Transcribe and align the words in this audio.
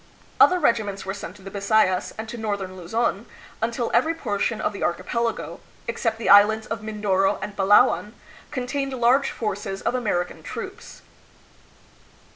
Other 0.39 0.57
regiments 0.57 1.05
were 1.05 1.13
sent 1.13 1.35
to 1.35 1.43
the 1.43 1.51
Bisayas 1.51 2.11
and 2.17 2.27
to 2.27 2.35
northern 2.35 2.75
Luzon, 2.75 3.27
until 3.61 3.91
every 3.93 4.15
portion 4.15 4.59
of 4.59 4.73
the 4.73 4.81
archipelago, 4.81 5.59
except 5.87 6.17
the 6.17 6.27
islands 6.27 6.65
of 6.65 6.81
Mindoro 6.81 7.37
and 7.39 7.55
Palawan, 7.55 8.13
contained 8.49 8.93
large 8.93 9.29
forces 9.29 9.83
of 9.83 9.95
Amer 9.95 10.25
ican 10.25 10.43
troops. 10.43 11.03